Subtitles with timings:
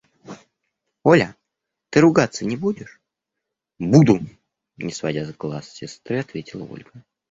[1.03, 1.35] –Оля,
[1.91, 2.99] ты ругаться не будешь?–
[3.77, 4.19] Буду!–
[4.77, 7.05] не сводя глаз с сестры, ответила Ольга.